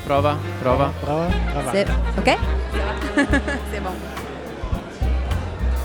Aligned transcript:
prova, 0.00 0.36
prova. 0.60 0.92
Prova, 1.02 1.26
prova. 1.52 1.70
C'est- 1.72 1.86
Ok? 2.18 2.36
C'est 3.72 3.80
bon. 3.80 3.90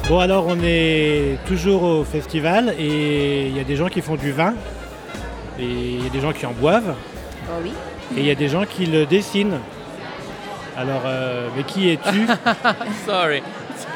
Bon, 0.07 0.19
alors 0.19 0.45
on 0.47 0.57
est 0.63 1.37
toujours 1.45 1.83
au 1.83 2.03
festival 2.03 2.73
et 2.79 3.47
il 3.47 3.55
y 3.55 3.59
a 3.59 3.63
des 3.63 3.75
gens 3.75 3.87
qui 3.89 4.01
font 4.01 4.15
du 4.15 4.31
vin 4.31 4.55
et 5.59 5.63
il 5.63 6.03
y 6.03 6.07
a 6.07 6.09
des 6.09 6.19
gens 6.19 6.31
qui 6.31 6.45
en 6.47 6.51
boivent 6.51 6.95
Oh 7.47 7.59
oui. 7.61 7.71
et 8.17 8.21
il 8.21 8.25
y 8.25 8.31
a 8.31 8.35
des 8.35 8.47
gens 8.47 8.65
qui 8.65 8.87
le 8.87 9.05
dessinent. 9.05 9.59
Alors, 10.75 11.01
euh, 11.05 11.47
mais 11.55 11.63
qui 11.63 11.89
es-tu? 11.91 12.25
Sorry. 13.05 13.43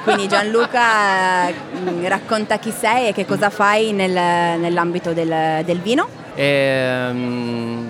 Quindi 0.03 0.27
Gianluca 0.27 1.49
eh, 1.49 2.07
racconta 2.09 2.57
chi 2.59 2.71
sei 2.71 3.07
e 3.07 3.13
che 3.13 3.25
cosa 3.25 3.49
fai 3.49 3.91
nel- 3.93 4.59
nell'ambito 4.59 5.13
del, 5.13 5.63
del 5.65 5.79
vino? 5.79 6.07
Ehm, 6.35 7.87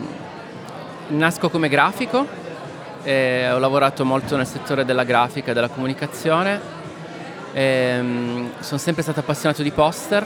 nasco 1.10 1.50
come 1.50 1.70
grafico, 1.70 2.26
e 3.04 3.50
ho 3.52 3.60
lavorato 3.60 4.06
molto 4.06 4.36
nel 4.38 4.48
settore 4.48 4.86
della 4.86 5.04
grafica 5.04 5.52
e 5.52 5.54
della 5.54 5.68
comunicazione. 5.70 6.60
Ehm, 7.54 8.52
sono 8.60 8.80
sempre 8.80 9.04
stato 9.04 9.20
appassionato 9.20 9.62
di 9.62 9.72
poster. 9.72 10.26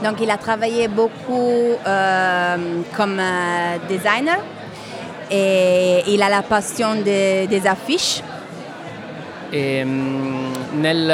Donc 0.00 0.20
il 0.20 0.30
a 0.30 0.36
travaillé 0.36 0.88
beaucoup 0.88 1.78
euh, 1.86 2.82
comme 2.96 3.18
euh, 3.20 3.78
designer 3.86 4.38
et 5.30 6.02
il 6.06 6.20
a 6.22 6.28
la 6.28 6.42
passion 6.42 6.96
de- 7.02 7.46
des 7.46 7.66
affiches. 7.66 8.22
Ehm, 9.50 10.50
nel, 10.80 11.06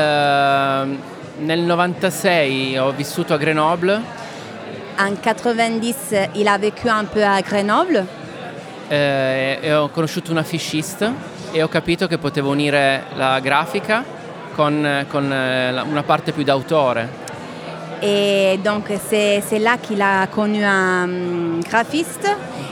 nel 1.40 1.60
96 1.66 2.78
ho 2.78 2.90
vissuto 2.92 3.34
a 3.34 3.36
Grenoble 3.36 4.00
En 4.98 5.16
90, 5.18 6.28
il 6.34 6.46
a 6.48 6.58
vécu 6.58 6.88
un 6.88 7.04
peu 7.06 7.22
à 7.24 7.40
Grenoble 7.40 8.04
eh, 8.90 9.58
e 9.62 9.72
ho 9.74 9.88
conosciuto 9.90 10.32
un 10.32 10.38
affichiste 10.38 11.12
e 11.52 11.62
ho 11.62 11.68
capito 11.68 12.06
che 12.08 12.18
potevo 12.18 12.50
unire 12.50 13.04
la 13.16 13.38
grafica 13.40 14.04
con, 14.56 15.04
con, 15.08 15.32
eh, 15.32 15.70
la- 15.72 15.82
una 15.84 16.02
parte 16.02 16.32
più 16.32 16.42
d'autore. 16.42 17.28
et 18.02 18.58
donc 18.62 18.86
c'est 19.10 19.58
là 19.58 19.76
qu'il 19.76 20.00
a 20.00 20.26
connu 20.28 20.64
un 20.64 21.04
hum, 21.04 21.60
graphiste 21.68 22.26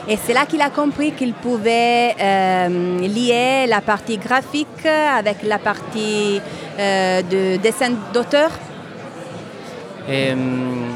et 0.09 0.17
c'est 0.17 0.33
là 0.33 0.47
qu'il 0.47 0.63
a 0.63 0.71
compris 0.71 1.13
qu'il 1.13 1.35
pouvait 1.35 2.15
euh, 2.19 2.99
lier 3.07 3.67
la 3.69 3.83
partie 3.83 4.17
graphique 4.17 4.87
avec 4.87 5.43
la 5.43 5.59
partie 5.59 6.41
euh, 6.79 7.21
de 7.21 7.59
dessin 7.61 7.91
d'auteur. 8.15 8.51
Ehm, 10.09 10.88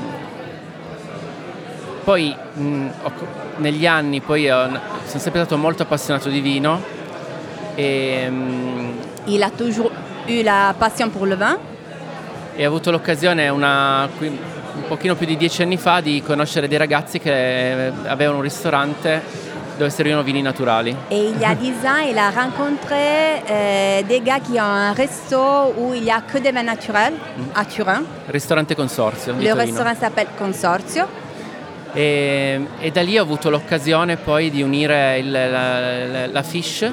poi 2.05 2.35
mh, 2.55 2.87
ho 3.03 3.11
co- 3.17 3.27
negli 3.57 3.87
anni 3.87 4.21
poi 4.21 4.49
ho- 4.51 4.69
sono 5.07 5.21
sempre 5.21 5.41
stato 5.41 5.57
molto 5.57 5.83
appassionato 5.83 6.29
di 6.29 6.41
vino 6.41 6.81
e, 7.75 8.29
mh, 8.29 8.91
Il 9.27 9.43
a 9.43 9.51
toujours 9.51 9.91
eu 10.27 10.43
la 10.43 10.75
passion 10.77 11.11
pour 11.11 11.27
le 11.27 11.37
vin. 11.37 11.57
e 12.55 12.65
ho 12.67 12.69
avuto 12.69 12.91
l'occasione 12.91 13.49
una, 13.49 14.09
un 14.19 14.83
pochino 14.89 15.15
più 15.15 15.27
di 15.27 15.37
dieci 15.37 15.63
anni 15.63 15.77
fa 15.79 16.01
di 16.01 16.23
conoscere 16.23 16.67
dei 16.69 16.77
ragazzi 16.79 17.19
che 17.19 17.93
avevano 18.07 18.39
un 18.39 18.43
ristorante 18.43 19.23
dove 19.79 19.89
servivano 19.91 20.23
vini 20.23 20.43
naturali. 20.43 20.95
Et 21.09 21.31
il 21.31 21.39
y 21.41 21.45
a 21.45 21.55
10 21.55 21.73
ans, 21.87 22.03
il 22.07 22.19
a 22.19 22.29
rencontré 22.31 23.43
euh, 23.49 24.03
des 24.07 24.21
gars 24.23 24.39
qui 24.41 24.59
ont 24.59 24.63
un 24.65 24.93
resto 24.93 25.73
où 25.77 25.95
il 25.95 26.03
n'y 26.03 26.11
a 26.11 26.21
que 26.21 26.39
des 26.41 26.53
vins 26.53 26.63
naturels 26.63 27.15
à 27.55 27.65
Turin. 27.65 28.03
Ristorante 28.29 28.75
Consorzio. 28.75 29.35
Le 29.39 29.53
restaurant 29.55 29.95
s'appelle 29.99 30.29
Consorzio. 30.37 31.07
E, 31.95 32.61
e 32.81 32.91
da 32.91 33.03
lì 33.03 33.19
ho 33.19 33.23
avuto 33.23 33.51
l'occasione 33.51 34.17
poi 34.17 34.51
di 34.51 34.63
unire 34.63 35.19
il- 35.19 35.31
la, 35.31 36.07
la- 36.07 36.27
la 36.27 36.43
fish 36.43 36.91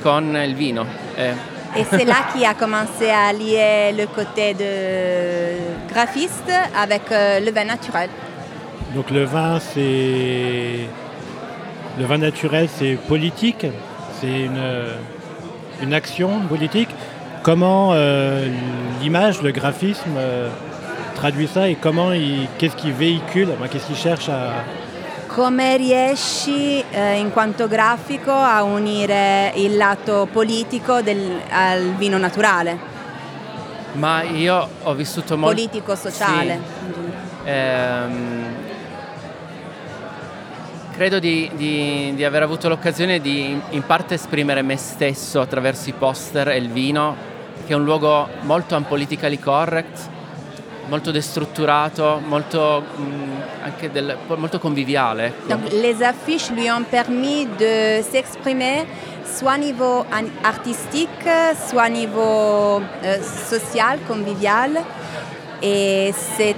con 0.00 0.36
il 0.44 0.54
vino. 0.54 0.86
Eh, 1.16 1.56
Et 1.76 1.84
c'est 1.84 2.04
là 2.06 2.24
qu'il 2.32 2.44
a 2.44 2.54
commencé 2.54 3.10
à 3.10 3.30
lier 3.32 3.92
le 3.92 4.06
côté 4.06 4.54
de 4.54 5.92
graphiste 5.92 6.50
avec 6.74 7.10
euh, 7.12 7.40
le 7.40 7.50
vin 7.52 7.64
naturel. 7.64 8.08
Donc 8.94 9.10
le 9.10 9.24
vin, 9.24 9.58
c'est... 9.60 10.88
Le 11.98 12.04
vin 12.06 12.18
naturel, 12.18 12.68
c'est 12.74 12.94
politique, 13.06 13.66
c'est 14.18 14.40
une, 14.48 14.62
une 15.82 15.92
action 15.92 16.40
politique. 16.48 16.88
Comment 17.42 17.90
euh, 17.92 18.48
l'image, 19.02 19.42
le 19.42 19.50
graphisme 19.50 20.16
euh, 20.16 20.48
traduit 21.18 21.48
ça 21.48 21.68
et 21.68 21.74
comment 21.76 22.12
il, 22.12 22.46
qu'est-ce 22.58 22.76
qu'il 22.76 22.92
véhicule, 22.92 23.48
enfin, 23.52 23.66
qu'est-ce 23.68 23.86
qu'il 23.86 23.96
cherche 23.96 24.28
à... 24.28 24.64
Come 25.26 25.76
riesci 25.76 26.82
eh, 26.90 27.18
in 27.18 27.30
quanto 27.32 27.68
grafico 27.68 28.32
a 28.32 28.62
unire 28.62 29.52
il 29.56 29.76
lato 29.76 30.26
politico 30.32 31.02
del- 31.02 31.40
al 31.50 31.94
vino 31.96 32.18
naturale, 32.18 32.78
ma 33.94 34.22
io 34.22 34.68
ho 34.84 34.94
vissuto 34.94 35.36
molto... 35.36 35.54
politico-sociale? 35.54 36.60
Ehm, 37.44 38.44
credo 40.92 41.18
di, 41.18 41.50
di- 41.54 42.12
di 42.14 42.24
aver 42.24 42.42
avuto 42.42 42.68
l'occasione 42.68 43.20
di 43.20 43.60
in 43.70 43.82
parte 43.86 44.14
esprimere 44.14 44.62
me 44.62 44.76
stesso 44.76 45.40
attraverso 45.40 45.88
i 45.90 45.92
poster 45.92 46.48
e 46.48 46.56
il 46.56 46.68
vino, 46.70 47.14
che 47.66 47.72
è 47.74 47.76
un 47.76 47.84
luogo 47.84 48.28
molto 48.42 48.74
unpolitically 48.76 49.38
correct, 49.38 50.08
molto 50.88 51.10
destrutturato, 51.10 52.20
molto, 52.26 52.82
mm, 52.98 53.40
anche 53.64 53.90
del- 53.90 54.16
molto 54.36 54.58
conviviale. 54.58 55.26
ecco. 55.26 55.48
Donc 55.48 55.72
les 55.72 56.02
affiches 56.02 56.50
lui 56.50 56.68
ont 56.70 56.84
permis 56.88 57.46
de 57.58 58.02
s'exprimer 58.02 58.86
soit 59.24 59.52
à 59.52 59.58
niveau 59.58 60.04
artistique, 60.42 61.28
soit 61.68 61.82
à 61.84 61.88
niveau 61.88 62.80
euh, 63.02 63.20
social, 63.22 63.98
convivial. 64.06 64.82
Et 65.60 66.12
c'est 66.36 66.54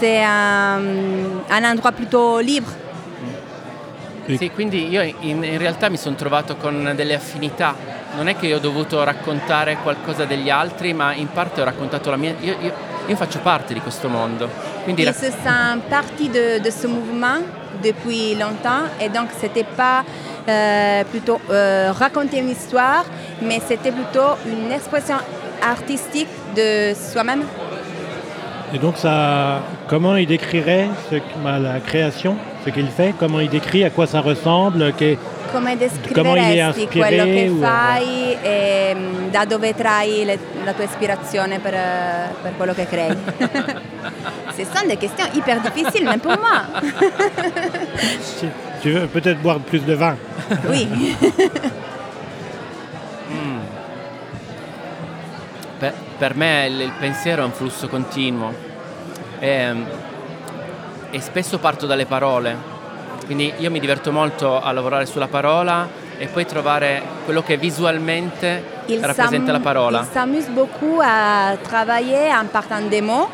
c'est 0.00 0.22
un, 0.24 0.80
un 1.50 1.64
endroit 1.64 1.92
plutôt 1.92 2.40
libre. 2.40 2.70
Sì, 4.26 4.50
quindi 4.50 4.88
io 4.88 5.02
in, 5.02 5.44
in 5.44 5.58
realtà 5.58 5.88
mi 5.90 5.98
sono 5.98 6.14
trovato 6.16 6.56
con 6.56 6.92
delle 6.96 7.14
affinità. 7.14 7.74
Non 8.16 8.28
è 8.28 8.36
che 8.36 8.46
io 8.46 8.56
ho 8.56 8.60
dovuto 8.60 9.02
raccontare 9.02 9.76
qualcosa 9.82 10.24
degli 10.24 10.48
altri, 10.50 10.92
ma 10.92 11.14
in 11.14 11.28
parte 11.28 11.60
ho 11.60 11.64
raccontato 11.64 12.10
la 12.10 12.16
mia. 12.16 12.34
Io, 12.40 12.54
io- 12.60 12.72
io 13.06 13.16
faccio 13.16 13.38
parte 13.40 13.74
di 13.74 13.80
questo 13.80 14.08
mondo. 14.08 14.48
Quindi 14.84 15.02
Il 15.02 15.08
rac- 15.08 15.18
se 15.18 15.30
sent 15.30 15.82
partie 15.88 16.30
de, 16.30 16.58
de 16.60 16.70
ce 16.70 16.86
mouvement 16.86 17.40
depuis 17.82 18.34
longtemps 18.36 18.84
et 19.00 19.08
donc 19.10 19.28
c'était 19.40 19.66
pas 19.76 20.04
euh, 20.48 21.02
plutôt 21.10 21.40
euh, 21.50 21.92
raconter 21.92 22.38
une 22.38 22.48
histoire, 22.50 23.04
mais 23.42 23.60
c'était 23.66 23.90
plutôt 23.92 24.36
une 24.46 24.70
expression 24.72 25.16
artistique 25.60 26.28
de 26.56 26.94
soi-même. 26.94 27.42
Et 28.72 28.78
donc 28.78 28.96
ça, 28.96 29.60
comment 29.88 30.16
il 30.16 30.26
décrirait 30.26 30.88
ce, 31.10 31.16
bah, 31.42 31.58
la 31.58 31.80
création, 31.80 32.36
ce 32.64 32.70
qu'il 32.70 32.86
fait, 32.88 33.14
comment 33.18 33.40
il 33.40 33.48
décrit, 33.50 33.84
à 33.84 33.90
quoi 33.90 34.06
ça 34.06 34.20
ressemble, 34.20 34.92
Come 35.54 35.76
descriveresti 35.76 36.88
quello 36.88 37.24
che 37.24 37.52
fai 37.60 38.36
e 38.42 38.92
mm, 38.92 39.28
da 39.30 39.44
dove 39.44 39.72
trai 39.72 40.24
le- 40.24 40.38
la 40.64 40.72
tua 40.72 40.82
ispirazione 40.82 41.60
per, 41.60 41.72
per 42.42 42.56
quello 42.56 42.74
che 42.74 42.86
crei? 42.86 43.16
Ce 44.56 44.64
sont 44.64 44.86
des 44.88 44.96
questions 44.96 45.28
hyper 45.32 45.60
difficiles, 45.60 46.02
même 46.10 46.18
pour 46.18 46.36
moi. 46.38 46.64
si 48.20 48.48
tu 48.82 48.90
veux 48.90 49.06
peut-être 49.06 49.40
boire 49.40 49.60
plus 49.60 49.84
de 49.84 49.94
vin. 49.94 50.16
Oui. 50.68 50.88
per, 55.78 55.94
per 56.18 56.34
me 56.34 56.66
il, 56.66 56.80
il 56.80 56.92
pensiero 56.98 57.42
è 57.42 57.44
un 57.44 57.52
flusso 57.52 57.88
continuo 57.88 58.52
e, 59.38 59.74
e 61.10 61.20
spesso 61.20 61.58
parto 61.58 61.86
dalle 61.86 62.06
parole. 62.06 62.72
Quindi 63.26 63.52
io 63.58 63.70
mi 63.70 63.80
diverto 63.80 64.12
molto 64.12 64.60
a 64.60 64.70
lavorare 64.72 65.06
sulla 65.06 65.28
parola 65.28 65.88
e 66.18 66.26
poi 66.26 66.44
trovare 66.46 67.02
quello 67.24 67.42
che 67.42 67.56
visualmente 67.56 68.72
Il 68.86 69.00
rappresenta 69.04 69.50
la 69.52 69.60
parola. 69.60 70.00
Il 70.00 70.06
s'amuse 70.12 70.48
beaucoup 70.50 71.00
à 71.02 71.56
travailler 71.62 72.30
en 72.32 72.46
partant 72.46 72.86
des 72.88 73.00
mots 73.00 73.28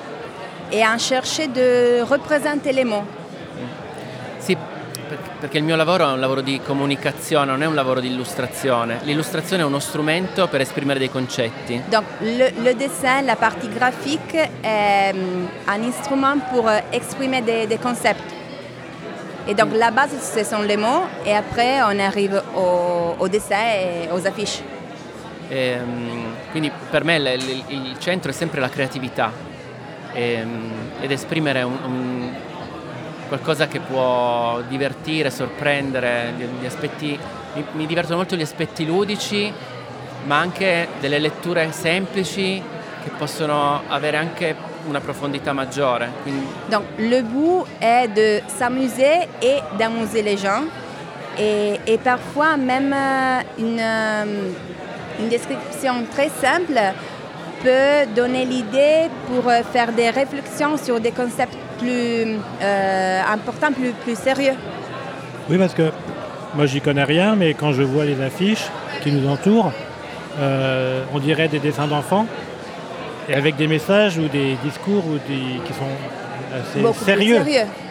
et 0.71 0.85
en 0.87 0.99
chercher 0.99 1.49
de 1.49 2.03
représenter 2.09 2.73
les 2.73 2.85
mots. 2.85 3.05
Sì, 4.39 4.57
per- 5.09 5.19
perché 5.41 5.59
il 5.59 5.65
mio 5.65 5.75
lavoro 5.77 6.09
è 6.09 6.13
un 6.13 6.21
lavoro 6.21 6.41
di 6.41 6.61
comunicazione, 6.65 7.47
non 7.51 7.63
è 7.63 7.67
un 7.67 7.75
lavoro 7.75 7.99
di 8.01 8.09
illustrazione. 8.09 9.01
L'illustrazione 9.03 9.63
è 9.63 9.67
uno 9.67 9.81
strumento 9.81 10.47
per 10.47 10.61
esprimere 10.61 10.99
dei 11.01 11.11
concetti. 11.11 11.83
Donc 11.89 12.05
le, 12.21 12.53
le 12.63 12.77
dessin, 12.77 13.25
la 13.25 13.37
partie 13.37 13.69
graphique 13.69 14.49
est 14.63 15.15
hum, 15.15 15.49
un 15.67 15.83
instrument 15.83 16.39
pour 16.51 16.69
euh, 16.69 16.79
exprimer 16.93 17.43
des, 17.43 17.67
des 17.67 17.79
concepts. 17.79 18.39
Et 19.51 19.55
donc 19.57 19.71
la 19.75 19.91
base, 19.91 20.13
ce 20.35 20.45
sont 20.45 20.63
les 20.63 20.77
mots 20.77 21.03
et 21.27 21.35
après 21.35 21.83
on 21.83 21.99
arrive 21.99 22.41
au, 22.55 23.17
au 23.19 23.29
dessin 23.29 23.57
et 23.75 24.09
aux 24.13 24.25
affiches. 24.25 24.63
Ehm, 25.51 26.35
quindi 26.53 26.71
per 26.91 27.03
me 27.03 27.17
il, 27.17 27.27
il- 27.27 27.65
il 27.91 27.99
centro 27.99 28.31
è 28.31 28.35
sempre 28.35 28.61
la 28.61 28.69
creatività 28.69 29.33
ehm, 30.13 30.71
ed 31.01 31.11
esprimere 31.11 31.63
un- 31.65 31.79
un- 31.85 32.35
qualcosa 33.27 33.67
che 33.67 33.81
può 33.81 34.61
divertire, 34.69 35.31
sorprendere, 35.31 36.33
gli 36.61 36.67
aspetti, 36.67 37.19
mi, 37.55 37.65
mi 37.73 37.87
divertono 37.87 38.17
molto 38.19 38.37
gli 38.37 38.43
aspetti 38.43 38.87
ludici, 38.87 39.53
ma 40.27 40.39
anche 40.39 40.87
delle 41.01 41.19
letture 41.19 41.73
semplici 41.73 42.63
che 43.03 43.11
possono 43.19 43.83
avere 43.89 44.17
anche 44.17 44.55
una 44.89 45.01
profondità 45.01 45.53
maggiore. 45.53 46.09
Quindi... 46.23 46.47
Donc 46.69 46.85
le 46.99 47.23
but 47.23 47.67
est 47.81 48.09
de 48.09 48.43
s'amuser 48.47 49.29
et 49.43 49.61
d'amuser 49.79 50.23
les 50.23 50.37
gens 50.37 50.65
et, 51.39 51.81
et, 51.87 51.99
parfois 51.99 52.57
même 52.57 52.95
une, 53.59 53.81
une 55.21 55.29
description 55.29 56.05
très 56.11 56.29
simple 56.29 56.79
peut 57.63 58.11
donner 58.15 58.45
l'idée 58.45 59.09
pour 59.27 59.51
faire 59.73 59.93
des 59.93 60.11
réflexions 60.11 60.77
sur 60.77 61.01
des 61.01 61.13
concepts 61.13 61.57
plus 61.79 62.37
euh, 62.63 63.23
importants, 63.33 63.73
plus, 63.73 63.93
plus 64.05 64.17
sérieux. 64.17 64.55
Oui, 65.49 65.59
parce 65.59 65.75
que 65.75 65.91
moi 66.55 66.67
j'y 66.67 66.81
connais 66.81 67.05
rien, 67.05 67.37
mais 67.37 67.55
quand 67.55 67.73
je 67.73 67.83
vois 67.83 68.05
les 68.05 68.21
affiches 68.21 68.67
qui 69.03 69.13
nous 69.13 69.29
entourent, 69.29 69.73
euh, 70.39 71.03
on 71.13 71.19
dirait 71.19 71.49
des 71.49 71.59
dessins 71.59 71.87
d'enfants, 71.87 72.27
et 73.29 73.35
avec 73.35 73.57
des 73.57 73.67
messages 73.67 74.19
ou 74.19 74.29
des 74.29 74.57
discours 74.63 75.05
ou 75.07 75.19
des, 75.29 75.61
qui 75.65 75.73
sont 75.73 75.97
assez 76.53 76.81
Beaucoup 76.81 77.05
sérieux, 77.05 77.43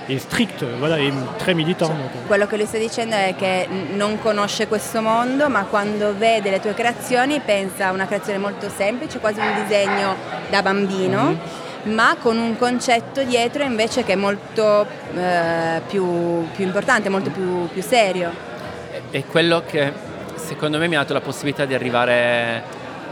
e 0.10 0.18
strict, 0.18 0.64
voilà, 0.80 1.00
e 1.00 1.12
très 1.38 1.54
militants. 1.54 1.92
Quello 2.28 2.48
che 2.48 2.58
lui 2.58 2.66
sta 2.66 2.78
dicendo 2.78 3.16
è 3.16 3.36
che 3.38 3.68
non 3.94 4.20
conosce 4.20 4.68
questo 4.68 5.02
mondo, 5.02 5.50
ma 5.50 5.66
quando 5.66 6.16
vede 6.18 6.50
le 6.50 6.60
tue 6.60 6.74
creazioni 6.74 7.40
pensa 7.40 7.88
a 7.88 7.92
una 7.92 8.08
creazione 8.08 8.40
molto 8.40 8.70
semplice, 8.70 9.20
quasi 9.20 9.40
un 9.40 9.64
disegno 9.64 10.16
da 10.50 10.62
bambino. 10.62 11.24
Mm-hmm. 11.24 11.38
ma 11.96 12.18
con 12.20 12.38
un 12.38 12.58
concetto 12.58 13.24
dietro 13.24 13.64
invece 13.64 14.04
che 14.04 14.12
è 14.12 14.16
molto 14.16 14.86
eh, 15.16 15.82
più, 15.88 16.46
più, 16.54 16.66
importante, 16.66 17.08
molto 17.08 17.30
più, 17.30 17.70
più 17.70 17.82
serio. 17.82 18.32
È 19.10 19.24
quello 19.24 19.64
che 19.66 19.94
secondo 20.36 20.78
me 20.78 20.90
mi 20.90 20.96
ha 20.96 21.00
dato 21.00 21.14
la 21.14 21.22
possibilità 21.22 21.64
di 21.66 21.74
arrivare 21.74 22.64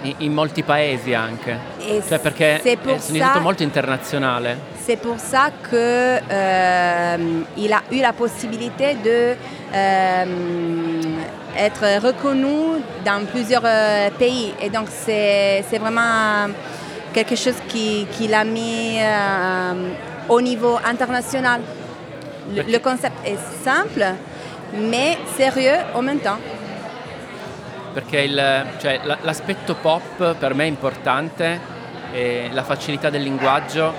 in, 0.03 0.13
in 0.19 0.33
molti 0.33 0.63
paesi 0.63 1.13
anche, 1.13 1.57
Et 1.79 2.03
cioè 2.07 2.19
perché 2.19 2.59
diventato 2.63 3.33
ça- 3.33 3.39
molto 3.39 3.63
internazionale. 3.63 4.57
C'est 4.85 4.97
pour 5.01 5.19
ça 5.19 5.51
qu'il 5.69 5.77
a 7.73 7.81
eu 7.91 7.99
la 7.99 8.13
possibilité 8.13 8.95
de 9.03 9.35
euh, 9.73 10.25
être 11.57 11.99
reconnu 12.01 12.81
dans 13.03 13.25
plusieurs 13.25 13.63
euh, 13.65 14.09
pays. 14.17 14.53
Et 14.61 14.69
donc 14.69 14.88
c'est 14.89 15.63
c'est 15.69 15.77
vraiment 15.79 16.47
quelque 17.13 17.35
chose 17.35 17.55
qui, 17.67 18.05
qui 18.13 18.27
l'a 18.27 18.44
mis 18.45 18.97
euh, 18.99 19.89
au 20.29 20.39
niveau 20.41 20.77
international. 20.85 21.61
Le, 22.55 22.61
le 22.63 22.79
concept 22.79 23.15
est 23.25 23.38
simple, 23.63 24.05
mais 24.73 25.17
sérieux 25.38 25.77
en 25.95 26.01
même 26.01 26.19
temps. 26.19 26.38
Perché 27.97 28.19
il- 28.19 28.65
cioè, 28.79 28.99
la- 29.05 29.17
l'aspetto 29.23 29.73
pop 29.73 30.35
per 30.35 30.53
me 30.53 30.65
è 30.65 30.67
importante, 30.67 31.59
e 32.13 32.47
la 32.53 32.61
facilità 32.61 33.09
del 33.09 33.23
linguaggio, 33.23 33.91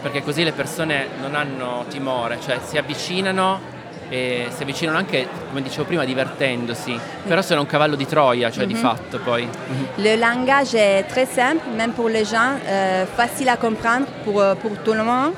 perché 0.00 0.22
così 0.22 0.44
le 0.44 0.52
persone 0.52 1.08
non 1.20 1.34
hanno 1.34 1.84
timore, 1.88 2.38
cioè 2.40 2.58
si 2.64 2.78
avvicinano 2.78 3.60
e 4.08 4.46
si 4.54 4.62
avvicinano 4.62 4.98
anche, 4.98 5.26
come 5.48 5.62
dicevo 5.62 5.84
prima, 5.84 6.04
divertendosi, 6.04 6.96
però 7.26 7.42
sono 7.42 7.60
un 7.62 7.66
cavallo 7.66 7.96
di 7.96 8.06
Troia, 8.06 8.52
cioè 8.52 8.66
di 8.66 8.74
fatto 8.76 9.18
poi. 9.18 9.48
Le 9.96 10.16
langage 10.16 10.74
est 10.78 11.06
très 11.08 11.26
simple, 11.28 11.70
même 11.74 11.90
pour 11.92 12.08
les 12.08 12.24
gens, 12.24 12.56
euh, 12.64 13.04
facile 13.16 13.48
à 13.48 13.56
comprendre 13.56 14.06
pour, 14.22 14.40
euh, 14.40 14.54
pour 14.54 14.70
tout 14.84 14.94
le 14.94 15.02
monde. 15.02 15.32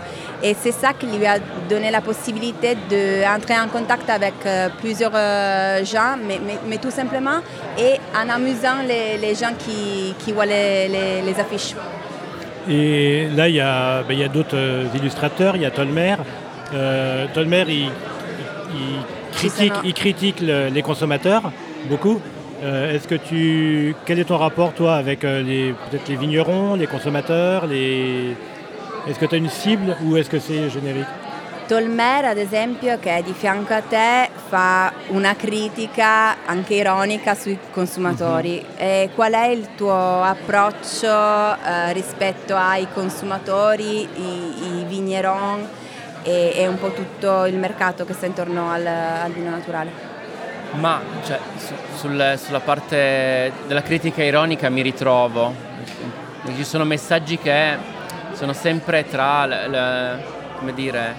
Et 0.44 0.56
c'est 0.60 0.72
ça 0.72 0.92
qui 0.92 1.06
lui 1.06 1.24
a 1.24 1.36
donné 1.68 1.90
la 1.90 2.00
possibilité 2.00 2.74
d'entrer 2.90 3.54
en 3.60 3.68
contact 3.68 4.10
avec 4.10 4.34
euh, 4.44 4.68
plusieurs 4.80 5.12
euh, 5.14 5.84
gens, 5.84 6.16
mais, 6.26 6.40
mais- 6.44 6.58
mais 6.68 6.78
tout 6.78 6.90
simplement, 6.90 7.38
et 7.78 7.94
en 8.16 8.28
amusant 8.28 8.78
les, 8.86 9.18
les 9.24 9.34
gens 9.36 9.52
qui, 9.56 10.14
qui 10.18 10.32
voient 10.32 10.46
les, 10.46 10.88
les- 10.88 11.22
les 11.22 11.40
affiches. 11.40 11.74
Et 12.68 13.28
là, 13.36 13.48
il 13.48 13.54
y 13.56 13.60
a, 13.60 14.02
ben, 14.02 14.20
a 14.20 14.28
d'autres 14.28 14.56
euh, 14.56 14.84
illustrateurs, 14.94 15.54
il 15.56 15.62
y 15.62 15.64
a 15.66 15.70
Tolmer. 15.70 16.16
Euh, 16.74 17.26
Tolmer, 17.34 17.64
il, 17.68 17.74
il- 17.74 17.90
il 18.74 19.36
critique, 19.36 19.72
il 19.84 19.94
critique 19.94 20.40
le- 20.40 20.68
les 20.68 20.82
consommateurs, 20.82 21.52
beaucoup. 21.88 22.20
Euh, 22.64 22.94
Est-ce 22.94 23.08
que 23.08 23.16
tu, 23.16 23.94
quel 24.06 24.18
est 24.20 24.24
ton 24.24 24.36
rapport, 24.38 24.72
toi, 24.72 24.94
avec 24.94 25.22
les, 25.24 25.74
peut-être 25.90 26.08
les 26.08 26.16
vignerons, 26.16 26.74
les 26.76 26.86
consommateurs 26.86 27.66
les... 27.66 28.36
Est-ce 29.06 29.18
que 29.18 29.26
tu 29.26 29.34
as 29.34 29.38
une 29.38 29.50
cible 29.50 29.96
ou 30.04 30.16
est-ce 30.16 30.30
que 30.30 30.38
c'est 30.38 30.70
générique 30.70 31.08
Tolmer, 31.66 32.24
ad 32.24 32.38
esempio, 32.38 32.98
che 32.98 33.16
è 33.16 33.22
di 33.22 33.32
fianco 33.32 33.72
a 33.72 33.80
te, 33.80 34.28
fa 34.48 34.92
una 35.08 35.34
critica 35.34 36.44
anche 36.44 36.74
ironica 36.74 37.34
sui 37.34 37.58
consumatori. 37.70 38.64
E 38.76 39.10
qual 39.14 39.32
è 39.32 39.46
il 39.46 39.68
tuo 39.74 40.22
approccio 40.22 41.06
eh, 41.06 41.92
rispetto 41.92 42.54
ai 42.56 42.86
consumatori, 42.92 44.02
i, 44.02 44.80
i 44.80 44.84
vigneron 44.86 45.66
e, 46.22 46.52
e 46.54 46.66
un 46.66 46.78
po' 46.78 46.92
tutto 46.92 47.46
il 47.46 47.56
mercato 47.56 48.04
che 48.04 48.12
sta 48.12 48.26
intorno 48.26 48.70
al, 48.70 48.86
al 48.86 49.32
vino 49.32 49.50
naturale? 49.50 49.90
Ma 50.74 51.00
cioè, 51.24 51.38
su- 51.56 51.74
sul- 51.96 52.34
sulla 52.36 52.60
parte 52.60 53.52
della 53.66 53.82
critica 53.82 54.22
ironica 54.22 54.68
mi 54.68 54.82
ritrovo. 54.82 55.54
Ci 56.54 56.64
sono 56.64 56.84
messaggi 56.84 57.38
che 57.38 58.00
sono 58.34 58.52
sempre 58.52 59.04
tra 59.08 59.46
l- 59.46 59.70
l- 59.70 60.18
come 60.58 60.72
dire, 60.74 61.14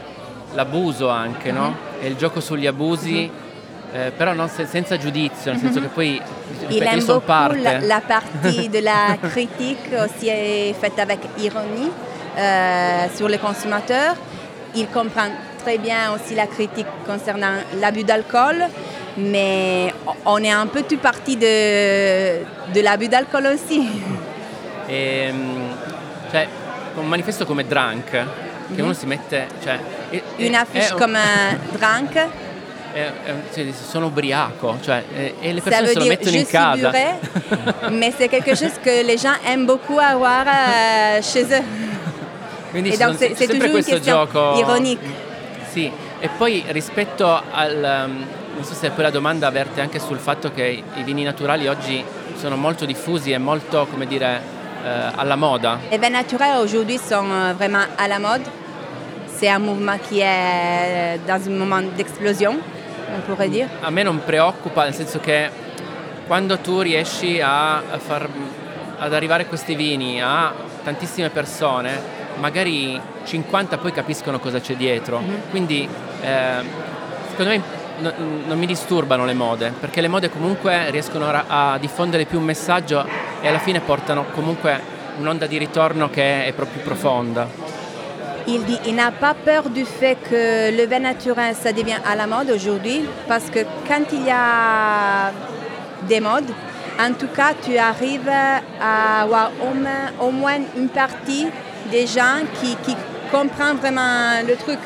l'abuso 0.54 1.10
anche, 1.10 1.52
no? 1.52 1.76
E 2.02 2.08
il 2.08 2.16
gioco 2.16 2.40
sugli 2.40 2.68
abusi, 2.68 3.30
eh, 3.94 4.12
però 4.16 4.34
non 4.34 4.50
se- 4.50 4.66
senza 4.66 4.98
giudizio, 4.98 5.52
nel 5.52 5.60
senso 5.60 5.80
che 5.82 5.88
poi 5.88 6.22
Il 6.70 6.82
aime 6.82 7.00
sono 7.02 7.20
beaucoup 7.20 7.26
parte. 7.26 7.62
la, 7.62 7.80
la 7.80 8.02
partie 8.06 8.70
de 8.70 8.80
la 8.82 9.18
critique 9.30 9.94
aussi 10.00 10.28
est 10.30 10.74
faite 10.80 11.00
avec 11.00 11.20
ironie 11.38 11.92
euh, 12.38 13.08
sur 13.16 13.28
les 13.28 13.38
consommateurs. 13.40 14.16
Il 14.76 14.88
comprend 14.90 15.30
très 15.64 15.78
bien 15.78 16.12
aussi 16.14 16.34
la 16.36 16.48
critique 16.48 16.88
concernant 17.06 17.54
l'abus 17.80 18.04
d'alcool, 18.04 18.66
mais 19.18 19.94
on 20.26 20.38
est 20.44 20.52
un 20.52 20.66
peu 20.68 20.82
tout 20.84 20.98
parti 20.98 21.36
de, 21.38 22.40
de 22.74 22.82
l'abus 22.82 23.08
d'alcool 23.08 23.46
aussi. 23.54 23.88
E, 24.90 25.32
mm, 25.32 25.72
cioè, 26.94 27.02
un 27.04 27.08
manifesto 27.08 27.46
come 27.46 27.66
Drunk, 27.66 28.10
che 28.76 28.82
uno 28.82 28.94
si 28.94 29.06
mette... 29.06 29.48
Cioè, 29.64 29.80
è- 30.10 30.22
affiche 30.56 30.88
è 30.88 31.58
drunk, 31.78 32.14
è- 32.94 33.12
è 33.26 33.32
un- 33.32 33.42
cioè, 33.54 33.68
sono 33.72 34.08
ubriaco, 34.08 34.78
cioè, 34.82 35.04
e, 35.14 35.36
e 35.40 35.54
le 35.54 35.62
ça 35.62 35.70
persone 35.70 35.86
veut 35.88 35.94
se 35.94 36.00
lo 36.00 36.06
mettono 36.06 36.36
in 36.36 36.46
casa. 36.46 36.92
mais 37.92 38.14
c'est 38.16 38.30
quelque 38.30 38.56
chose 38.56 38.80
que 38.84 39.02
les 39.04 39.18
gens 39.18 39.36
aiment 39.46 39.66
beaucoup 39.66 40.00
avoir 40.00 40.46
euh, 40.48 41.22
chez 41.22 41.44
eux. 41.52 41.64
Quindi 42.72 42.90
Et 42.90 42.96
sono- 42.98 43.16
c'è 43.16 43.34
c'est 43.36 43.50
sempre 43.50 43.70
questo 43.70 44.00
gioco 44.00 44.58
ironique. 44.58 45.08
Sì, 45.72 45.92
e 46.20 46.30
poi 46.38 46.64
rispetto 46.68 47.42
al 47.52 48.06
um, 48.08 48.26
non 48.56 48.64
so 48.64 48.74
se 48.76 48.92
poi 48.92 49.04
la 49.04 49.10
domanda 49.10 49.48
avverte 49.48 49.82
anche 49.82 50.00
sul 50.00 50.20
fatto 50.20 50.52
che 50.52 50.84
i 50.94 51.04
vini 51.04 51.24
naturali 51.24 51.68
oggi 51.68 52.04
sono 52.38 52.56
molto 52.56 52.86
diffusi 52.86 53.32
e 53.32 53.38
molto, 53.40 53.88
come 53.90 54.06
dire, 54.06 54.40
eh, 54.84 55.12
alla 55.16 55.36
moda. 55.36 55.80
Les 55.90 55.98
vins 55.98 56.10
naturels 56.12 56.58
aujourd'hui 56.62 56.98
sont 56.98 57.30
euh, 57.32 57.54
vraiment 57.54 57.86
à 57.98 58.08
la 58.08 58.20
mode. 58.20 58.44
C'est 59.28 59.50
un 59.50 59.60
mouvement 59.60 59.98
qui 59.98 60.20
est 60.22 61.20
dans 61.28 61.42
un 61.48 61.52
moment 61.58 61.82
d'explosion, 61.96 62.58
on 63.16 63.22
pourrait 63.22 63.50
dire. 63.50 63.68
A 63.84 63.90
me 63.92 64.04
non 64.04 64.20
preoccupa, 64.24 64.84
nel 64.84 64.94
senso 64.94 65.20
che 65.20 65.50
quando 66.28 66.60
tu 66.60 66.80
riesci 66.80 67.42
a, 67.42 67.82
far, 67.98 68.30
ad 69.00 69.14
arrivare 69.14 69.46
questi 69.48 69.76
vini 69.76 70.22
a 70.22 70.54
tantissime 70.84 71.30
persone, 71.30 72.00
magari 72.40 73.00
50 73.26 73.78
poi 73.78 73.92
capiscono 73.92 74.40
cosa 74.40 74.60
c'è 74.60 74.76
dietro. 74.76 75.22
Quindi 75.50 75.88
eh, 76.22 76.64
secondo 77.30 77.52
me 77.52 77.62
no- 78.00 78.14
non 78.46 78.58
mi 78.58 78.66
disturbano 78.66 79.26
le 79.26 79.34
mode, 79.34 79.74
perché 79.80 80.00
le 80.02 80.08
mode 80.08 80.30
comunque 80.30 80.90
riescono 80.92 81.28
a, 81.28 81.74
a 81.74 81.78
diffondere 81.78 82.26
più 82.26 82.40
un 82.40 82.46
messaggio 82.46 83.06
e 83.44 83.48
alla 83.50 83.60
fine 83.60 83.82
portano 83.82 84.26
comunque 84.32 84.80
un'onda 85.18 85.48
di 85.48 85.58
ritorno 85.58 86.10
che 86.10 86.46
è 86.46 86.54
proprio 86.54 86.82
profonda. 86.82 87.46
Il 88.46 88.64
dit 88.64 88.80
il 88.88 88.94
n'a 88.94 89.12
pas 89.12 89.36
peur 89.36 89.70
du 89.70 89.86
fait 89.86 90.18
que 90.30 90.72
le 90.72 90.86
vin 90.88 91.00
naturel, 91.00 91.54
ça 91.54 91.72
devient 91.74 92.00
à 92.06 92.16
la 92.16 92.26
mode 92.26 92.50
aujourd'hui, 92.50 93.06
parce 93.28 93.50
que 93.50 93.66
quand 93.88 94.12
il 94.12 94.24
y 94.24 94.32
a 94.32 95.32
des 96.08 96.20
modes, 96.22 96.52
en 97.00 97.14
tout 97.14 97.30
cas, 97.34 97.54
tu 97.62 97.78
arrives 97.78 98.30
à 98.30 99.22
avoir 99.22 99.52
au 100.20 100.32
moins, 100.32 100.60
une 100.78 100.90
partie 100.90 101.48
des 101.92 102.06
gens 102.08 102.46
qui, 102.62 102.76
qui 102.84 102.96
comprennent 103.32 103.78
vraiment 103.78 104.42
le 104.46 104.56
truc 104.56 104.80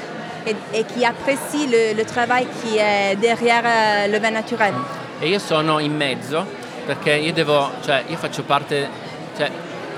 et, 0.45 0.55
et 0.73 0.83
qui 0.83 1.05
apprécient 1.05 1.67
le, 1.69 1.95
le 1.95 2.05
travail 2.05 2.47
qui 2.61 2.77
est 2.77 3.15
derrière 3.15 3.63
euh, 3.65 4.07
le 4.07 4.19
vin 4.19 4.31
naturel. 4.31 4.73
E 5.19 5.27
io 5.27 5.39
sono 5.39 5.79
in 5.79 5.95
mezzo 5.95 6.45
perché 6.87 7.11
io 7.13 7.33
devo, 7.33 7.69
cioè 7.83 8.03
io 8.07 8.17
faccio 8.17 8.41
parte, 8.43 8.89
cioè 9.37 9.49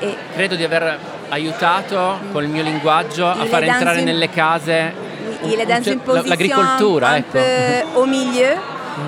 Et 0.01 0.15
credo 0.33 0.55
di 0.55 0.63
aver 0.63 0.97
aiutato 1.29 2.19
col 2.31 2.47
mio 2.47 2.63
linguaggio 2.63 3.27
a 3.27 3.43
Il 3.43 3.49
far 3.49 3.63
entrare 3.63 3.99
une- 3.99 4.11
nelle 4.11 4.29
case 4.29 4.93
Oui, 5.41 5.53
il 5.53 5.59
une 5.59 5.99
position 5.99 6.27
l'agricoltura, 6.29 7.07
un 7.09 7.15
ecco. 7.17 7.99
au 7.99 8.05
milieu. 8.05 8.55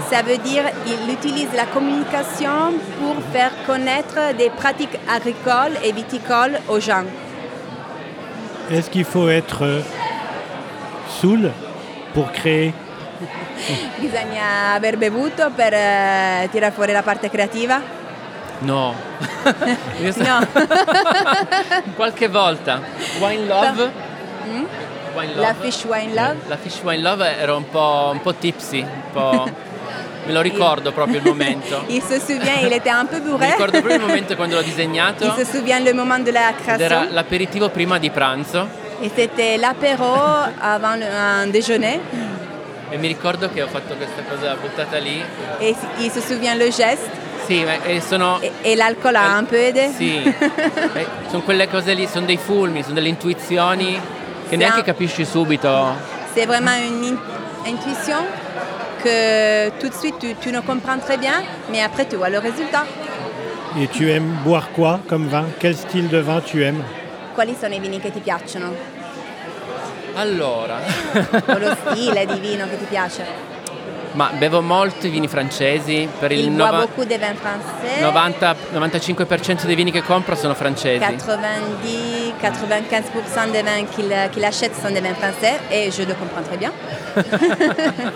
Ça 0.10 0.22
veut 0.22 0.38
dire 0.38 0.64
qu'il 0.86 1.10
utilise 1.10 1.50
la 1.54 1.66
communication 1.66 2.80
pour 3.00 3.16
faire 3.34 3.52
connaître 3.66 4.34
des 4.38 4.50
pratiques 4.50 4.98
agricoles 5.08 5.78
et 5.84 5.92
viticoles 5.92 6.60
aux 6.70 6.80
gens. 6.80 7.06
Est-ce 8.70 8.90
qu'il 8.90 9.04
faut 9.04 9.28
être 9.30 9.64
euh, 9.66 9.82
saoul 11.20 11.52
pour 12.14 12.32
créer 12.32 12.74
Bisogna 13.98 14.74
aver 14.74 14.98
bevuto 14.98 15.51
per 15.56 15.74
eh, 15.74 16.48
tirar 16.51 16.72
fuori 16.72 16.91
la 16.91 17.03
parte 17.03 17.30
creativa? 17.30 17.82
No. 18.60 18.94
No. 20.15 20.39
Qualche 21.96 22.27
volta. 22.27 22.82
Wine 23.20 23.46
Love. 23.46 23.91
Mm? 24.48 24.65
Wine 25.15 25.34
Love. 25.36 25.41
La 25.41 25.53
fish 25.53 25.84
wine 25.86 26.13
love? 26.13 26.36
La 26.48 26.58
Fish 26.58 26.80
Wine 26.84 27.01
Love 27.01 27.38
ero 27.39 27.58
un 27.58 27.70
po', 27.70 28.10
un 28.12 28.22
po' 28.22 28.34
tipsy, 28.34 28.80
un 28.82 29.12
po'... 29.12 29.50
Me 30.24 30.34
lo 30.34 30.41
ricordo 30.41 30.91
proprio 30.91 31.18
il 31.18 31.24
momento. 31.25 31.84
Il 31.88 32.01
se 32.03 32.20
souvient, 32.20 32.60
il 32.62 32.72
était 32.72 32.91
un 32.91 33.08
peu 33.08 33.20
Mi 33.20 33.30
bourré. 33.32 33.48
ricordo 33.51 33.80
proprio 33.80 33.96
il 33.96 34.01
momento 34.01 34.36
quando 34.36 34.56
l'ho 34.56 34.62
disegnato. 34.62 35.25
Il 35.25 35.34
se 35.36 35.46
souvient 35.46 35.84
le 35.84 35.94
moment 35.94 36.24
de 36.24 36.32
la 36.32 36.50
Ed 36.50 36.56
era 36.80 36.88
création. 36.88 37.13
l'aperitivo 37.13 37.70
prima 37.70 37.98
di 37.98 38.10
pranzo 38.12 38.68
Et 39.01 39.10
c'était 39.15 39.58
l'apéro 39.58 40.13
avant 40.60 41.01
un 41.01 41.48
déjeuner. 41.50 42.00
E 42.91 42.98
mi 42.98 43.07
ricordo 43.07 43.50
che 43.50 43.62
ho 43.62 43.67
fatto 43.67 43.95
questa 43.95 44.21
cosa 44.24 44.53
buttata 44.55 44.98
lì. 44.98 45.24
Et 45.60 45.75
il 46.00 46.12
se 46.12 46.21
souvient 46.21 46.57
le 46.57 46.69
geste. 46.69 47.10
Sì, 47.45 47.63
ma- 47.63 47.81
e 47.83 48.01
sono... 48.01 48.39
Et, 48.41 48.51
et 48.62 48.75
l'alcool 48.75 49.15
a 49.15 49.38
un 49.38 49.45
peu 49.45 49.57
aidé. 49.57 49.91
Sì, 49.95 50.21
sono 51.29 51.41
quelle 51.41 51.67
cose 51.69 51.93
lì, 51.93 52.05
sono 52.05 52.25
dei 52.25 52.38
fulmini, 52.38 52.83
sono 52.83 52.95
delle 52.95 53.07
intuizioni 53.07 54.00
che 54.48 54.55
neanche 54.57 54.81
ah. 54.81 54.83
capisci 54.83 55.25
subito. 55.25 55.95
C'est 56.33 56.45
vraiment 56.45 56.75
une 56.77 57.03
in- 57.03 57.19
intuition 57.65 58.19
que 59.01 59.71
tout 59.79 59.89
de 59.89 59.95
suite 59.95 60.19
tu, 60.19 60.36
tu 60.36 60.51
ne 60.51 60.60
comprends 60.62 61.00
très 61.00 61.17
bien, 61.17 61.43
mais 61.71 61.81
après 61.81 62.05
tu 62.05 62.17
vois 62.17 62.29
le 62.29 62.39
résultat. 62.39 62.86
Et 63.79 63.88
tu 63.88 64.12
aimes 64.12 64.38
boire 64.43 64.69
quoi 64.74 65.00
comme 65.07 65.27
vin 65.27 65.45
Quel 65.60 65.75
style 65.77 66.10
de 66.10 66.17
vin 66.17 66.41
tu 66.41 66.62
aimes 66.62 66.83
Quali 67.33 67.55
sono 67.57 67.74
i 67.74 67.79
vini 67.79 68.01
che 68.01 68.12
ti 68.12 68.19
piacciono? 68.19 69.00
Allora, 70.15 70.80
O 71.48 71.58
lo 71.58 71.75
stile 71.86 72.25
di 72.25 72.39
vino 72.39 72.68
che 72.68 72.77
ti 72.77 72.86
piace? 72.86 73.50
ma 74.13 74.30
bevo 74.38 74.62
molto 74.62 75.08
i 75.08 75.10
vini 75.10 75.30
francesi, 75.30 76.06
per 76.20 76.34
il 76.34 76.39
Il 76.39 76.51
nova- 76.51 76.86
de 76.98 77.18
vins 77.18 77.39
français. 77.39 78.01
90 78.01 78.56
95% 78.74 79.65
dei 79.65 79.75
vini 79.75 79.89
che 79.89 80.03
compro 80.03 80.36
sono 80.36 80.53
francesi. 80.53 81.00
90-95% 81.00 83.51
des 83.51 83.63
vins 83.63 83.86
qu'il 83.96 84.13
qu'il 84.34 84.44
achète 84.44 84.74
sont 84.75 84.91
des 84.91 85.00
vins 85.00 85.15
français 85.15 85.58
et 85.70 85.89
je 85.91 86.03
le 86.03 86.13
comprends 86.13 86.41
très 86.44 86.58
bien. 86.58 86.74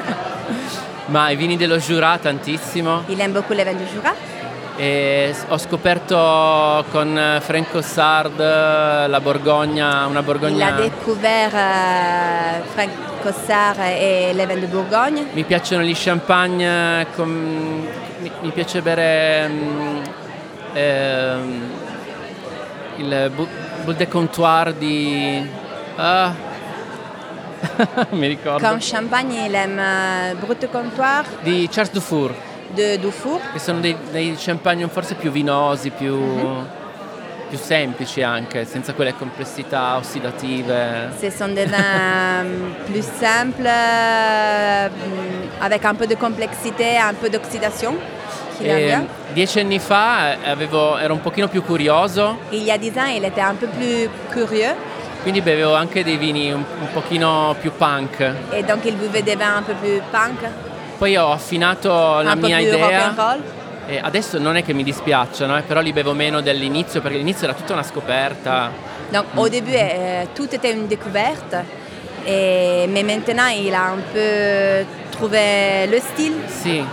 Ma 1.07 1.29
i 1.29 1.37
vini 1.37 1.55
dello 1.55 1.77
Jura 1.77 2.17
tantissimo. 2.17 3.03
Il 3.07 3.21
aime 3.21 3.31
beaucoup 3.31 3.53
les 3.55 3.63
vins 3.63 3.77
du 3.77 3.85
Jura. 3.85 4.13
E 4.77 5.33
ho 5.47 5.57
scoperto 5.57 6.83
con 6.91 7.17
eh, 7.17 7.39
Frank 7.39 7.71
Cossard 7.71 8.37
eh, 8.39 9.07
la 9.07 9.19
Borgogna, 9.21 10.05
una 10.05 10.21
Borgogna. 10.21 10.71
découvert 10.71 11.53
euh, 11.53 12.61
Franck 12.73 12.91
Cossard 13.23 13.79
et 13.79 14.33
les 14.33 14.45
vins 14.45 14.59
de 14.59 14.67
Bourgogne. 14.67 15.27
Mi 15.33 15.43
piacciono 15.45 15.81
gli 15.81 15.93
champagne, 15.95 16.99
eh, 17.01 17.05
con- 17.15 17.87
mi, 18.19 18.31
mi 18.41 18.49
piace 18.51 18.81
bere 18.81 19.47
mm, 19.47 20.01
ehm, 20.73 21.61
il 22.97 23.31
Bull 23.85 23.95
de 23.95 24.07
Comptoir 24.09 24.73
di... 24.73 25.49
Ah, 25.95 26.33
mi 28.11 28.27
ricordo. 28.27 28.65
Comme 28.67 28.79
champagne, 28.81 29.45
il 29.45 29.55
aime 29.55 29.81
euh, 29.81 30.35
Brut 30.35 30.69
Comptoir 30.69 31.23
Di 31.43 31.69
Charles 31.71 31.91
Dufour, 31.93 32.33
de 32.75 32.97
Dufour. 32.99 33.39
che 33.53 33.59
sono 33.59 33.79
dei, 33.79 33.95
dei 34.11 34.35
champagne 34.37 34.87
forse 34.87 35.15
più 35.15 35.31
vinosi, 35.31 35.89
più, 35.89 36.15
più 37.49 37.57
semplici 37.57 38.21
anche, 38.21 38.65
senza 38.65 38.93
quelle 38.93 39.13
complessità 39.15 39.95
ossidative. 39.97 41.11
Ce 41.19 41.29
sont 41.31 41.53
des 41.53 41.65
vins 41.65 42.43
euh, 42.43 42.43
plus 42.85 43.05
simples, 43.19 43.65
euh, 43.65 44.89
avec 45.61 45.83
un 45.85 45.95
peu 45.95 46.05
de 46.07 46.15
complexité, 46.15 46.97
un 46.97 47.13
peu 47.13 47.29
d'oxydation. 47.29 47.95
qu'il 48.57 48.67
aime 48.69 48.77
E 48.77 48.85
bien. 48.85 49.07
dieci 49.33 49.59
anni 49.59 49.79
fa 49.79 50.31
eh, 50.33 50.49
avevo- 50.49 50.97
ero 50.97 51.13
un 51.13 51.19
pochino 51.21 51.47
più 51.49 51.61
curioso, 51.61 52.37
Il 52.51 52.63
y 52.63 52.71
a 52.71 52.77
10 52.77 52.97
ans, 52.97 53.07
il 53.13 53.23
était 53.25 53.41
un 53.41 53.55
peu 53.55 53.67
plus 53.67 54.09
curieux 54.31 54.73
quindi 55.23 55.41
bevevo 55.41 55.73
anche 55.75 56.03
dei 56.03 56.15
vini 56.17 56.51
un, 56.51 56.63
un 56.81 56.87
pochino 56.93 57.53
più 57.59 57.71
punk. 57.75 58.21
et 58.53 58.63
donc 58.63 58.85
il 58.85 58.95
buvait 58.95 59.23
des 59.23 59.35
vins 59.35 59.57
un 59.57 59.63
peu 59.63 59.73
plus 59.73 59.99
punk, 60.11 60.39
Poi 60.97 61.15
ho 61.17 61.31
affinato 61.31 61.89
la 62.21 62.33
un 62.33 62.39
mia 62.39 62.59
idea. 62.59 63.13
e 63.87 63.99
adesso 64.01 64.39
non 64.39 64.55
è 64.55 64.63
che 64.63 64.73
mi 64.73 64.83
dispiacciono, 64.83 65.57
eh, 65.57 65.61
però 65.61 65.79
li 65.81 65.93
bevo 65.93 66.13
meno 66.13 66.41
dell'inizio 66.41 67.01
perché 67.01 67.17
all'inizio 67.17 67.45
era 67.47 67.53
tutta 67.55 67.73
una 67.73 67.83
scoperta. 67.83 68.71
Donc 69.11 69.25
au 69.35 69.47
début, 69.47 69.73
euh, 69.75 70.25
tout 70.33 70.51
était 70.53 70.71
une 70.73 70.87
découverte, 70.87 71.55
et, 72.25 72.87
mais 72.89 73.03
maintenant 73.03 73.47
il 73.49 73.73
a 73.73 73.91
un 73.91 74.01
peu 74.11 74.85
trouvé 75.11 75.85
le 75.87 75.99
style 75.99 76.33
Sì, 76.47 76.83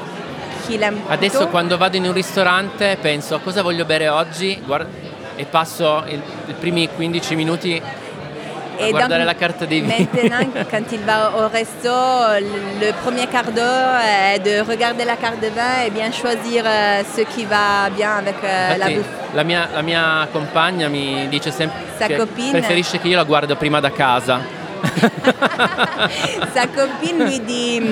adesso 1.08 1.38
plutôt. 1.38 1.50
quando 1.50 1.76
vado 1.78 1.96
in 1.96 2.04
un 2.04 2.12
ristorante 2.12 2.98
penso 3.00 3.40
cosa 3.40 3.62
voglio 3.62 3.84
bere 3.86 4.08
oggi? 4.08 4.60
Guard- 4.64 4.86
e 5.36 5.44
passo 5.46 6.04
i 6.06 6.20
primi 6.60 6.88
15 6.94 7.34
minuti 7.34 7.80
a 7.82 8.01
Et 8.80 8.90
guardare 8.90 9.18
donc, 9.18 9.26
la 9.26 9.34
carta 9.34 9.66
dei 9.66 9.80
vini. 9.80 10.08
Maintenant, 10.12 10.64
quand 10.70 10.92
il 10.92 11.00
va 11.00 11.32
au 11.36 11.48
resto, 11.48 11.90
le, 12.80 12.92
premier 13.02 13.26
quart 13.26 13.50
d'heure 13.52 13.96
est 14.34 14.38
de 14.40 14.60
regarder 14.68 15.04
la 15.04 15.16
carte 15.16 15.40
de 15.40 15.48
vin 15.48 15.84
et 15.86 15.90
bien 15.90 16.10
choisir 16.10 16.64
euh, 16.66 17.02
ce 17.14 17.20
qui 17.22 17.44
va 17.44 17.90
bien 17.94 18.12
avec 18.18 18.36
euh, 18.42 18.68
la 18.76 18.86
Infatti, 18.86 18.94
bouffe. 18.94 19.06
la, 19.34 19.44
mia, 19.44 19.68
la 19.74 19.82
mia 19.82 20.28
compagna 20.32 20.88
mi 20.88 21.28
dice 21.28 21.50
sempre 21.50 21.76
Sa 21.98 22.06
che 22.06 22.16
copine? 22.16 22.50
preferisce 22.58 22.98
che 22.98 23.08
io 23.08 23.16
la 23.16 23.24
guardo 23.24 23.56
prima 23.56 23.80
da 23.80 23.90
casa. 23.90 24.40
Sa 26.54 26.66
copine 26.66 27.24
lui 27.24 27.40
dit 27.40 27.82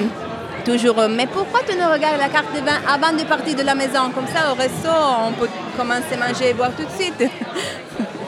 toujours 0.64 1.08
Mais 1.08 1.26
pourquoi 1.26 1.60
tu 1.68 1.76
ne 1.76 1.86
regardes 1.86 2.18
la 2.18 2.28
carte 2.28 2.52
de 2.54 2.60
vin 2.64 2.80
avant 2.86 3.12
de 3.16 3.24
partir 3.24 3.54
de 3.54 3.62
la 3.62 3.74
maison? 3.74 4.10
Comme 4.14 4.26
ça, 4.26 4.50
au 4.50 4.54
resto, 4.54 4.88
on 4.88 5.32
peut 5.32 5.48
commencer 5.76 6.14
à 6.14 6.28
manger 6.28 6.50
et 6.50 6.54
boire 6.54 6.72
tout 6.76 6.84
de 6.84 7.02
suite. 7.02 7.30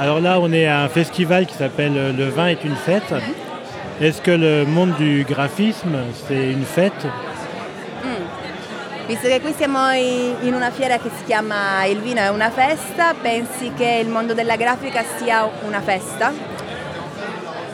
Alors 0.00 0.20
là, 0.20 0.38
on 0.40 0.52
est 0.52 0.66
à 0.66 0.82
un 0.82 0.88
festival 0.88 1.46
qui 1.46 1.54
s'appelle 1.54 1.96
euh, 1.96 2.12
Le 2.12 2.28
vin 2.28 2.46
est 2.46 2.62
une 2.64 2.76
fête. 2.76 3.12
Est-ce 4.00 4.22
que 4.22 4.30
le 4.30 4.64
monde 4.64 4.94
du 4.94 5.24
graphisme, 5.28 5.96
c'est 6.28 6.52
une 6.52 6.64
fête 6.64 7.06
Visto 9.08 9.26
che 9.26 9.40
qui 9.40 9.54
siamo 9.54 9.90
in 9.90 10.52
una 10.54 10.70
fiera 10.70 10.98
che 10.98 11.08
si 11.16 11.24
chiama 11.24 11.84
Il 11.86 11.98
vino 11.98 12.20
è 12.20 12.28
una 12.28 12.50
festa, 12.50 13.14
pensi 13.20 13.72
che 13.74 14.00
il 14.02 14.08
mondo 14.08 14.34
della 14.34 14.54
grafica 14.56 15.02
sia 15.16 15.48
una 15.66 15.80
festa? 15.80 16.30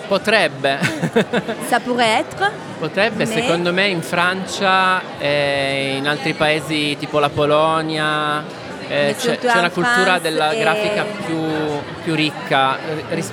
Potrebbe, 0.07 0.79
Ça 1.69 1.81
pourrait 1.81 2.21
être, 2.21 2.53
potrebbe 2.79 3.25
Me? 3.25 3.27
secondo 3.27 3.73
me 3.73 3.89
in 3.89 4.03
Francia 4.03 5.01
e 5.19 5.97
in 5.97 6.07
altri 6.07 6.35
paesi 6.35 6.95
tipo 6.99 7.19
la 7.19 7.31
Polonia 7.31 8.45
eh, 8.89 9.15
c'è, 9.19 9.39
c'è 9.39 9.59
una 9.59 9.71
cultura 9.71 10.19
della 10.19 10.55
grafica 10.55 11.05
più, 11.25 11.41
più 12.03 12.15
ricca 12.15 12.79
eh, 12.79 13.05
ris- 13.11 13.33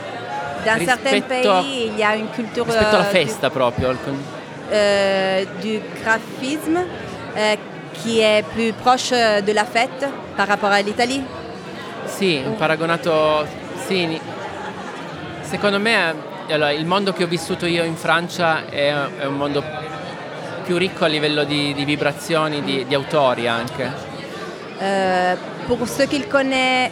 rispetto, 0.63 1.51
a 1.51 1.62
rispetto 2.12 2.96
alla 2.96 3.08
euh, 3.08 3.12
festa 3.12 3.50
proprio. 3.50 3.89
il 3.91 3.98
con- 4.03 4.13
du, 4.13 4.74
euh, 4.74 5.48
du 5.60 5.81
graphisme 6.01 6.86
euh, 7.36 7.58
qui 8.01 8.20
est 8.20 8.43
plus 8.53 8.72
proche 8.74 9.12
de 9.12 9.51
la 9.51 9.65
fête 9.65 10.08
par 10.36 10.48
rapport 10.48 10.72
à 10.72 10.81
l'Italie. 10.81 11.24
Sì, 12.05 12.41
paragonato. 12.58 13.46
Sì, 13.86 14.20
secondo 15.41 15.79
me 15.79 16.15
eh, 16.48 16.53
allora, 16.53 16.72
il 16.72 16.86
mondo 16.86 17.13
che 17.13 17.24
ho 17.24 17.27
vissuto 17.27 17.65
io 17.65 17.84
in 17.84 17.96
Francia 17.96 18.70
è, 18.70 18.93
è 19.20 19.25
un 19.25 19.36
mondo 19.36 19.63
più 20.63 20.77
ricco 20.77 21.05
a 21.05 21.08
livello 21.08 21.43
di, 21.43 21.74
di 21.74 21.86
vibrazioni, 21.86 22.62
di, 22.63 22.86
di 22.86 22.93
autori 22.93 23.48
anche. 23.48 24.11
Euh, 24.81 25.35
pour 25.67 25.88
ceux 25.88 26.05
qui 26.05 26.21
connaissent 26.21 26.91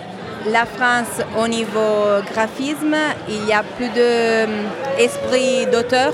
la 0.49 0.65
France 0.65 1.21
au 1.37 1.47
niveau 1.47 2.21
graphisme, 2.31 2.95
il 3.27 3.45
y 3.47 3.53
a 3.53 3.63
plus 3.63 3.89
d'esprit 3.89 5.65
d'auteur, 5.71 6.13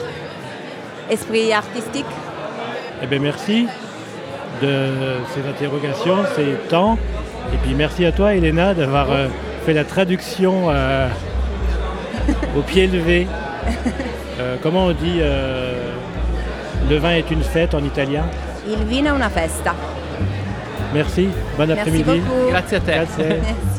esprit 1.09 1.53
artistique. 1.53 2.05
Eh 3.01 3.07
bien, 3.07 3.19
merci 3.19 3.67
de 4.61 4.89
ces 5.33 5.47
interrogations, 5.47 6.23
ces 6.35 6.53
temps. 6.69 6.97
Et 7.53 7.57
puis 7.57 7.75
merci 7.75 8.05
à 8.05 8.11
toi, 8.11 8.33
Elena, 8.33 8.73
d'avoir 8.73 9.11
euh, 9.11 9.27
fait 9.65 9.73
la 9.73 9.83
traduction 9.83 10.69
euh, 10.69 11.07
au 12.57 12.61
pied 12.61 12.87
levé. 12.87 13.27
Euh, 14.37 14.57
comment 14.61 14.87
on 14.87 14.91
dit 14.91 15.19
euh, 15.21 15.93
le 16.89 16.97
vin 16.97 17.11
est 17.11 17.31
une 17.31 17.41
fête 17.41 17.73
en 17.73 17.81
italien? 17.85 18.25
Il 18.67 18.83
vino 18.83 19.07
è 19.07 19.11
una 19.11 19.29
festa. 19.29 19.94
Merci, 20.95 21.27
bon 21.57 21.67
Merci 21.67 21.79
après-midi. 21.79 22.03
beaucoup. 22.03 22.49
Grazie 22.49 22.75
a 22.75 22.79
te. 22.79 22.91
Grazie. 22.91 23.23
Merci. 23.41 23.65